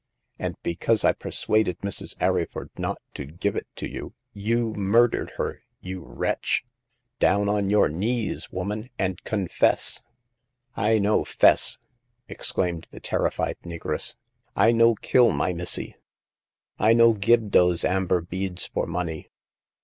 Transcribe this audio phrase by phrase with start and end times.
[0.39, 2.17] And because I persuaded Mrs.
[2.17, 6.63] Arryford not to give it to you, you murdered her, you wretch!
[7.19, 10.01] Down on your knees, woman, and confess!''
[10.75, 11.77] I no 'fess!"
[12.27, 14.15] exclaimed the terrified negress."
[14.65, 15.95] I no kill my missy!
[16.79, 19.29] I no gib dose amber beads for money.